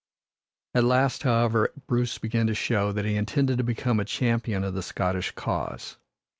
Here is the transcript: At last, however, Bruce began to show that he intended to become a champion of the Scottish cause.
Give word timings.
At 0.73 0.83
last, 0.83 1.21
however, 1.21 1.71
Bruce 1.85 2.17
began 2.17 2.47
to 2.47 2.55
show 2.55 2.91
that 2.91 3.05
he 3.05 3.15
intended 3.15 3.59
to 3.59 3.63
become 3.63 3.99
a 3.99 4.03
champion 4.03 4.63
of 4.63 4.73
the 4.73 4.81
Scottish 4.81 5.29
cause. 5.33 5.97